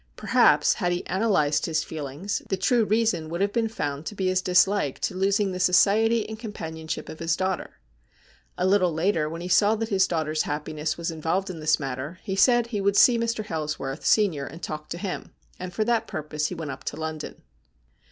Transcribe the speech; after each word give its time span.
Perhaps, 0.15 0.73
had 0.73 0.91
he 0.91 1.03
analysed 1.05 1.67
his 1.67 1.83
feelings, 1.83 2.41
the 2.49 2.57
true 2.57 2.85
reason 2.85 3.29
would 3.29 3.39
have 3.39 3.53
been 3.53 3.67
found 3.69 4.03
to 4.07 4.15
be 4.15 4.29
his 4.29 4.41
dislike 4.41 4.97
to 5.01 5.13
losing 5.13 5.51
the 5.51 5.59
society 5.59 6.27
and 6.27 6.39
companionship 6.39 7.07
of 7.07 7.19
his 7.19 7.35
daughter. 7.35 7.77
A 8.57 8.65
little 8.65 8.91
later, 8.91 9.29
when 9.29 9.41
he 9.41 9.47
saw 9.47 9.75
that 9.75 9.89
his 9.89 10.07
daughter's 10.07 10.41
happiness 10.41 10.97
was 10.97 11.11
involved 11.11 11.51
in 11.51 11.59
this 11.59 11.79
matter, 11.79 12.17
he 12.23 12.35
said 12.35 12.65
he 12.65 12.81
would 12.81 12.97
see 12.97 13.19
Mr. 13.19 13.45
Hailsworth, 13.45 14.03
sen., 14.03 14.33
and 14.33 14.63
talk 14.63 14.89
to 14.89 14.97
him; 14.97 15.35
and 15.59 15.71
for 15.71 15.83
that 15.83 16.07
purpose 16.07 16.47
he 16.47 16.55
went 16.55 16.71
up 16.71 16.83
to 16.85 16.97
London. 16.97 17.43